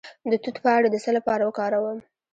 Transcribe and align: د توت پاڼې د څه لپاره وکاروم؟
د 0.29 0.33
توت 0.43 0.57
پاڼې 0.63 0.87
د 0.91 0.95
څه 1.03 1.11
لپاره 1.17 1.43
وکاروم؟ 1.49 1.99